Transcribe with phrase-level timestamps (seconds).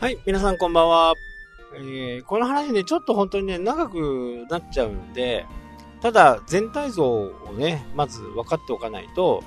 [0.00, 1.14] はい、皆さんこんばんは。
[1.74, 5.44] えー、この話ね、ちょっと本当にね、長くなっちゃうんで、
[6.00, 9.44] ただ全体像をね、まず分かっておかないと、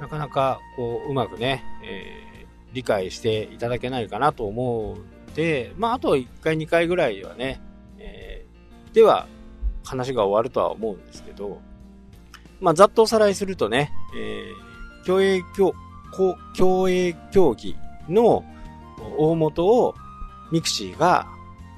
[0.00, 7.60] なかなかこう、うまくね、えー、理解していただけないかなと思うんで、まあ、あと1回2回ぐらいはね、
[7.98, 9.28] えー、では、
[9.84, 11.60] 話が終わるとは思うんですけど、
[12.58, 15.74] まあ、ざっとおさらいするとね、えー、公営競、
[16.54, 17.76] 公営競技
[18.08, 18.46] の
[19.18, 19.94] 大元を
[20.50, 21.26] ミクシーが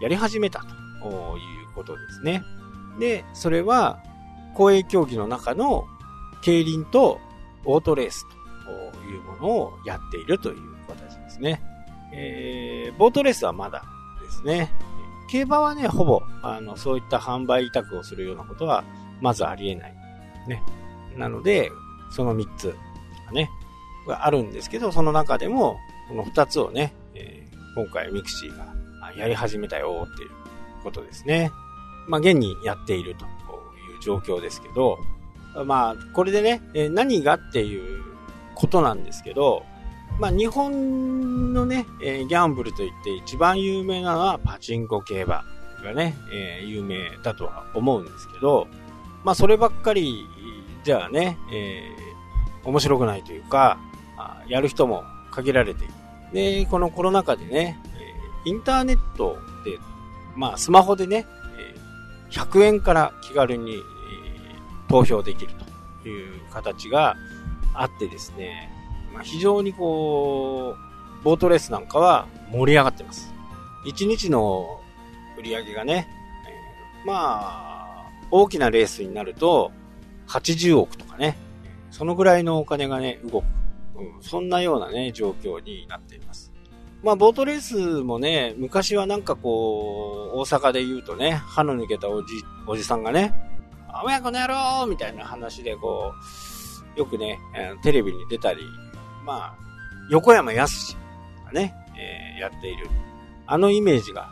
[0.00, 0.60] やり始めた
[1.02, 2.42] ということですね。
[2.98, 4.02] で、それは、
[4.54, 5.86] 公営競技の中の
[6.42, 7.18] 競輪と
[7.64, 8.26] オートレース
[8.64, 10.56] というものをやっているという
[10.88, 11.62] 形ですね。
[12.12, 13.84] えー、ボートレースはまだ
[14.20, 14.70] ですね。
[15.30, 18.84] 競馬はね、ほぼ、あの、そういった販売委託をするようなことは、
[19.20, 19.94] まずありえない。
[20.46, 20.62] ね。
[21.16, 21.70] なので、
[22.10, 22.76] その3つ
[23.26, 23.48] がね、
[24.06, 26.92] があるんですけど、その中でも、この2つをね、
[27.74, 30.30] 今回ミクシーがやり始めたよっていう
[30.82, 31.50] ことですね。
[32.06, 33.30] まあ、現にやっているという
[34.02, 34.98] 状況ですけど、
[35.66, 38.02] まあ、これでね、え何がっていう
[38.54, 39.64] ことなんですけど、
[40.18, 45.44] まあ、日本のね、えギャンブルといって一番有名なのはパチンコ競馬
[45.82, 48.66] がね、え、有名だとは思うんですけど、
[49.24, 50.26] まあ、そればっかり
[50.84, 53.78] じゃあね、えー、面白くないというか、
[54.48, 55.94] やる人も限られている。
[56.32, 57.78] で、このコロナ禍でね、
[58.44, 59.78] インターネットで、
[60.34, 61.26] まあ、スマホでね、
[62.30, 63.76] 100円から気軽に
[64.88, 65.52] 投票できる
[66.02, 67.16] という形が
[67.74, 68.70] あってですね、
[69.12, 70.74] まあ、非常にこ
[71.20, 73.32] う、ボートレースなんかは盛り上がってます。
[73.86, 74.80] 1日の
[75.38, 76.08] 売り上げがね、
[77.04, 79.72] まあ、大きなレースになると、
[80.28, 81.36] 80億とかね、
[81.90, 83.44] そのぐらいのお金がね、動く。
[83.96, 86.52] うん、そんなようなね、状況になっています。
[87.02, 92.34] まあ、ボートレースもね、昔はなんかこう、大阪で言うとね、歯の抜けたおじ、
[92.66, 93.34] おじさんがね、
[94.02, 96.12] お前この野郎みたいな話でこ
[96.96, 97.38] う、よくね、
[97.82, 98.62] テレビに出たり、
[99.24, 99.54] まあ、
[100.10, 100.96] 横山やすし
[101.44, 102.88] がね、えー、やっている。
[103.46, 104.30] あのイメージが、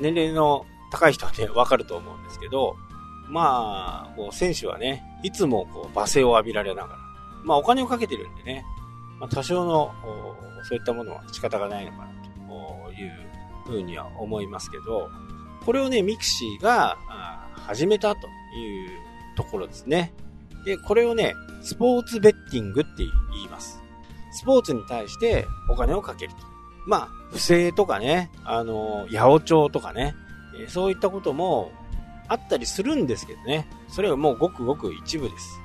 [0.00, 2.76] 年齢の高い人はね、わかると思うんですけど、
[3.28, 6.98] まあ、こう、選手はね、いつもこう、罵声を浴びられながら、
[7.44, 8.64] まあ、お金をかけてるんでね、
[9.18, 9.94] まあ、多少の、
[10.62, 12.06] そういったものは仕方がないのかな
[12.48, 13.12] という
[13.66, 15.10] ふうには思いますけど、
[15.64, 16.96] これをね、ミクシーが
[17.66, 18.90] 始めたという
[19.36, 20.12] ところですね。
[20.64, 23.82] で、これをね、スポーツベッティングって言います。
[24.32, 26.38] スポーツに対してお金をかけると。
[26.86, 30.14] まあ、不正とかね、あの、八百長とかね、
[30.68, 31.70] そういったことも
[32.28, 33.68] あったりするんですけどね。
[33.88, 35.60] それはもうごくごく一部です。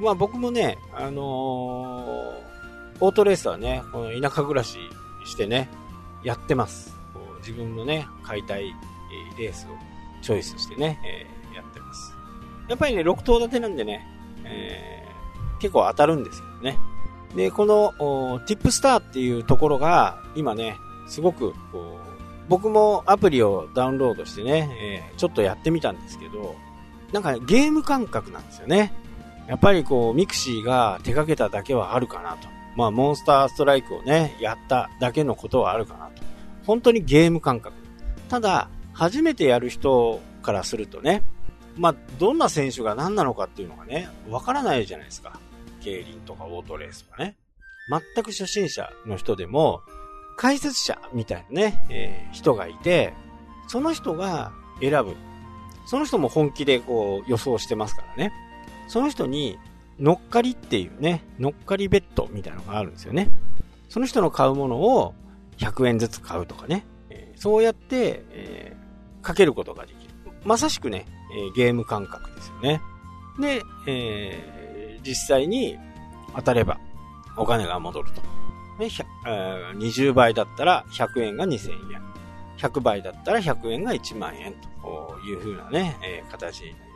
[0.00, 2.53] まあ僕もね、あのー、
[3.00, 4.78] オートレースはね、この田舎暮らし
[5.24, 5.68] してね、
[6.22, 6.94] やってます。
[7.38, 8.74] 自分のね、買いたい
[9.38, 9.68] レースを
[10.22, 12.14] チョイスしてね、えー、やってます。
[12.68, 14.06] やっぱりね、6頭立てなんでね、
[14.44, 16.78] えー、結構当たるんですけどね。
[17.36, 20.76] で、この、 TIPSTAR っていうところが、今ね、
[21.08, 22.14] すごく、こう、
[22.48, 26.54] 僕もアプリをダウンロードしてね、えー、ちょっとやってみたんですけど、
[27.12, 28.92] なんか、ね、ゲーム感覚なんですよね。
[29.46, 32.53] やっぱりこう、ミクシーが手掛けただけはあるかなと。
[32.76, 36.22] まあ、モンスターストライクをね、やっただけのことはあるかなと。
[36.66, 37.76] 本当にゲーム感覚。
[38.28, 41.22] ただ、初めてやる人からするとね、
[41.76, 45.40] まあ、どんな選手が何なのかっていうのがね、わからないじゃないですか。
[45.80, 47.36] 競輪とかオートレースとかね。
[47.88, 49.82] 全く初心者の人でも、
[50.36, 53.12] 解説者みたいなね、えー、人がいて、
[53.68, 55.14] その人が選ぶ。
[55.86, 58.32] その人も本気でこう予想してますからね。
[58.88, 59.58] その人に
[59.98, 63.30] 乗っかりっていうね、乗っかりベッドみたいなのがあるんですよね。
[63.88, 65.14] その人の買うものを
[65.58, 66.84] 100円ずつ買うとかね。
[67.10, 70.14] えー、そうやって、えー、かけることができる。
[70.44, 71.06] まさしくね、
[71.36, 72.80] えー、ゲーム感覚ですよね。
[73.38, 75.78] で、えー、実際に
[76.34, 76.78] 当たれば
[77.36, 78.22] お金が戻ると。
[78.78, 78.88] ね、
[79.76, 82.02] 20倍だったら100円が2000円。
[82.58, 86.93] 100倍だったら100円が1万円という風なね、えー、形になり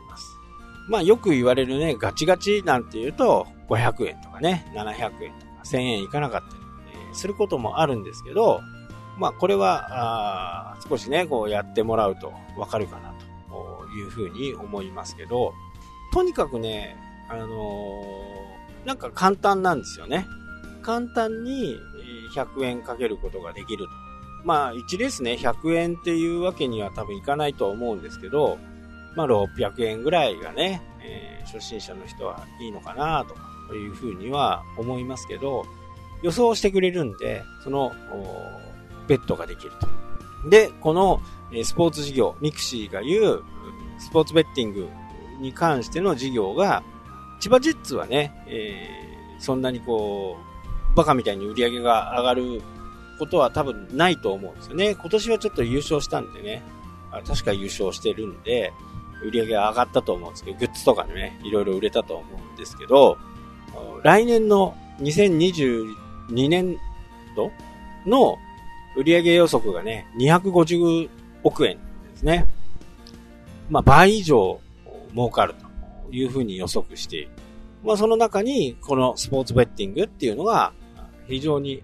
[0.89, 0.99] ま。
[0.99, 6.61] あよく言われるね、ガチガチなんて言うと500円とかね、700円とか1000円いかなかったり、
[7.11, 8.61] え、することもあるんですけど、
[9.17, 13.13] まあこれは、あ少しね、こうやってもらうとわかるかな
[13.49, 15.53] という風に思いますけど、
[16.13, 16.97] とにかくね、
[17.29, 20.25] あのー、なんか簡単なんですよね。
[20.81, 21.75] 簡単に
[22.35, 23.91] 100円かけることができると。
[24.45, 28.57] まあ、1レースね、100円っていうわけには多分いかないとは思うんですけど、
[29.19, 33.25] まあ、600円ぐらいがね、えー、初心者の人はいいのかな
[33.67, 35.65] というふうには思いますけど、
[36.21, 37.91] 予想してくれるんで、その、
[39.09, 39.71] ベットができる
[40.43, 41.19] とで、この
[41.51, 43.43] えスポーツ事業、ミクシーが言う
[43.97, 44.87] スポーツベッティング
[45.41, 46.81] に関しての事業が、
[47.41, 50.37] 千葉ジェッツはね、えー、そんなにこ
[50.93, 52.61] う、バカみたいに売り上げが上がる
[53.17, 54.95] ことは多分ないと思うんですよね。
[54.95, 56.63] 今年はちょっと優勝したんでね、
[57.27, 58.71] 確か優勝してるんで、
[59.23, 63.17] 売り上げが上がったと思うんですけど、グッズとかね、いろいろ売れたと思うんですけど、
[64.03, 66.77] 来年の2022年
[67.35, 67.51] 度
[68.05, 68.37] の
[68.95, 71.09] 売上予測がね、250
[71.43, 72.47] 億円ですね。
[73.69, 74.59] まあ、倍以上
[75.13, 75.53] 儲かる
[76.07, 77.29] というふうに予測している。
[77.83, 80.73] まあ、その中に、このスポーツベッティングっていうのが、
[81.27, 81.83] 非常に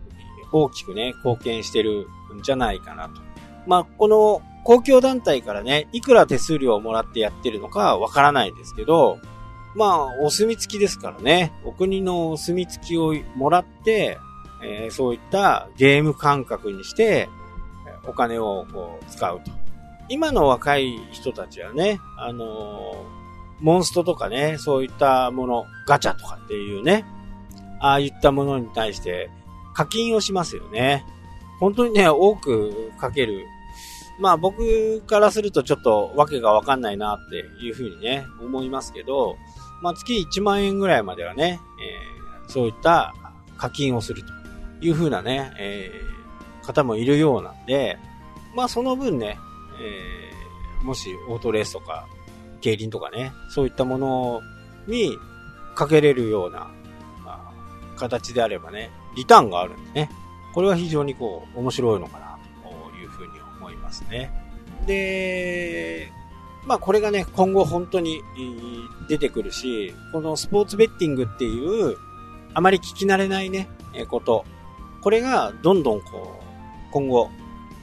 [0.51, 3.21] 大きくね、貢献してるんじゃないかなと。
[3.67, 9.19] まあ、この公共団体からね、いくら手数料をもらってやってるのかわからないですけど、
[9.75, 14.17] まあ、お墨付きですからね、お国のお墨付きをもらって、
[14.63, 17.29] えー、そういったゲーム感覚にして、
[18.07, 19.51] お金をこう使うと。
[20.09, 27.05] 今の若い人たちはね、あのー、モンストとかね、そういったもの、ガチャとかっていうね、
[27.79, 29.29] ああいったものに対して
[29.75, 31.05] 課金をしますよね。
[31.59, 33.45] 本当にね、多くかける。
[34.19, 39.35] まあ僕からするとちょっとわけがわかんないなっていうふうにね、思いますけど、
[39.81, 43.13] まあ月1万円ぐらいまではね、えー、そういった
[43.57, 44.33] 課金をすると
[44.81, 47.97] いうふうなね、えー、方もいるようなんで、
[48.55, 49.37] まあその分ね、
[49.81, 52.07] えー、もしオートレースとか、
[52.61, 54.41] 競輪とかね、そういったもの
[54.87, 55.17] に
[55.75, 56.71] かけれるような、
[57.23, 60.09] まあ、形であればね、リターンがあるんでね、
[60.53, 62.24] これは非常にこう、面白いのかな
[63.65, 64.31] 思いますね。
[64.85, 66.11] で、
[66.65, 68.21] まあこれがね、今後本当に
[69.09, 71.97] 出てくるし、このスポーツベッティングっていう、
[72.53, 73.67] あまり聞き慣れないね、
[74.09, 74.45] こと。
[75.01, 77.29] これがどんどんこう、今後、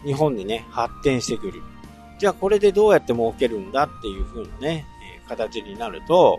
[0.05, 1.62] 日本にね、発展してくる。
[2.19, 4.87] じゃあこれでどうやって儲けるんだっていう風なね、
[5.28, 6.38] 形になると、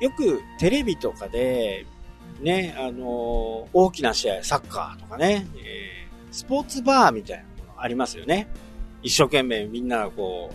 [0.00, 1.86] よくテレビとかで、
[2.40, 8.48] ね、あのー、大きな試合、サッカーとかね、えー、スポーツバーみたいなものありますよね。
[9.04, 10.50] 一生懸命みんながこ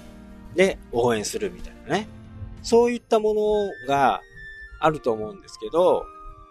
[0.53, 2.07] う、で、応援するみたいなね。
[2.63, 4.21] そういったものが
[4.79, 6.03] あると思うんですけど、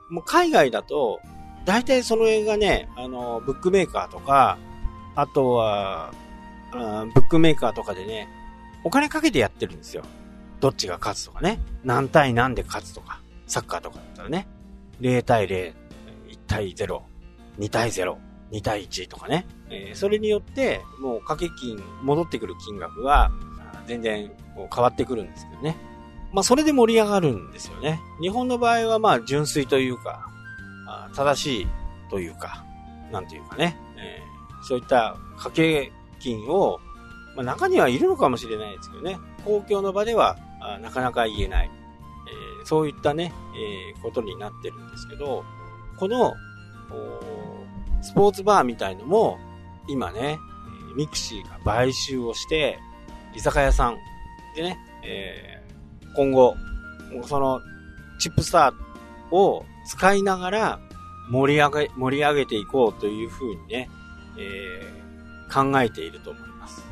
[0.09, 1.21] もう海外だと、
[1.67, 4.59] 大体その映画ね、あの、ブックメーカーとか、
[5.17, 6.13] あとは、
[6.73, 8.29] ブックメーカーとかでね、
[8.85, 10.05] お金かけてやってるんですよ。
[10.61, 11.61] どっちが勝つとかね。
[11.85, 13.21] 何対何で勝つとか。
[13.47, 14.47] サッカーとかだったらね。
[15.01, 15.75] 0対0、
[16.29, 17.01] 1対0、
[17.59, 18.17] 2対0、
[18.53, 19.47] 2対1とかね。
[19.71, 23.31] えー、それによって、もう掛け金、戻ってくる金額は、
[23.87, 25.77] 全然変わってくるんですけどね。
[26.33, 28.01] まあ、それで盛り上がるんですよね。
[28.21, 30.27] 日本の場合は、まあ、純粋というか、
[31.15, 31.67] 正しい
[32.11, 32.65] というか、
[33.11, 33.77] なんていうかね。
[33.97, 34.29] えー
[34.63, 36.81] そういった掛け金を、
[37.37, 40.37] まあ、中にはいるのかもしれないですけどね、公共の場では
[40.83, 41.71] なかなか言えない、
[42.61, 45.45] えー、そういったね、えー、ことになってるんですけど、
[45.97, 46.35] この、
[48.09, 49.39] スポーツバーみたいのも、
[49.87, 50.39] 今ね、
[50.97, 52.79] ミクシーが買収をして、
[53.35, 53.99] 居酒屋さん
[54.57, 56.57] でね、えー、今後、
[57.25, 57.61] その、
[58.19, 60.81] チップスターを使いながら
[61.31, 63.91] 盛り上げ、盛り上げていこうというふうにね、
[64.39, 66.83] えー、考えていると思います。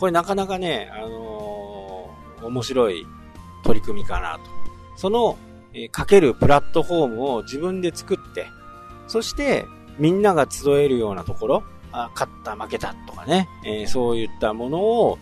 [0.00, 3.06] これなかなかね、あのー、面白い
[3.62, 4.40] 取り組みかなと。
[4.96, 5.38] その、
[5.72, 8.48] えー、かけるプラットフォームを自分で作って、
[9.06, 9.66] そして
[9.98, 15.18] みんなが集えるようなところ、あ勝った、負けたとかね、えー、そういったものを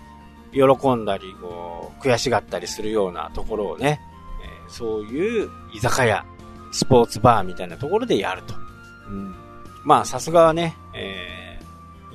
[0.52, 4.00] 喜んだり、こう、悔しがったりするようなところをね、
[4.42, 6.24] えー、そういう居酒屋、
[6.72, 8.54] スポーツバーみたいなところでやると。
[9.08, 9.34] うん、
[9.84, 11.42] まあ、さすがはね、えー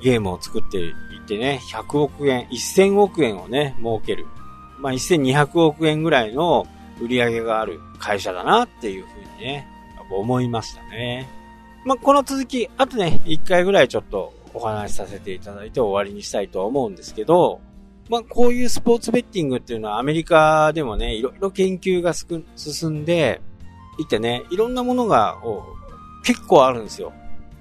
[0.02, 0.94] ゲームを作っていっ
[1.26, 4.26] てね、100億円、1000億円をね、儲ける。
[4.78, 6.66] まあ、1200億円ぐらいの
[7.00, 9.66] 売り上げがある会社だなっていうふうにね、
[10.10, 11.28] 思いましたね。
[11.84, 17.60] まあ、この続き、あとね、1回ぐらいちょっとお話しさせていただいて終わりにしたいと思うんですけど、
[18.08, 23.40] まあ、こういうスポーツベッティングっていうのはアメリカでもね、いろいろ研究が進んで
[23.98, 25.36] いてね、いろんなものが
[26.24, 27.12] 結構あるんですよ。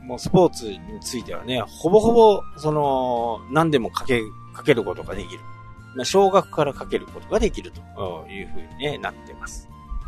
[0.02, 4.22] もうスポーツについてはね、ほぼほぼ、その、何でもかけ、
[4.54, 5.40] かけることができる。
[5.96, 9.68] まあ、少額からかけることができるというふうに、ね、なってます。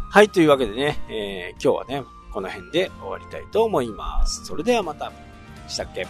[0.10, 4.46] はい、というわけでね、えー、今日はね、この辺で終わりたいと思います。
[4.46, 5.12] それではまた。
[5.68, 6.08] したっけ？